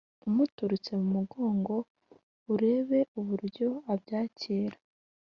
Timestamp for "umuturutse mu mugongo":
0.27-1.75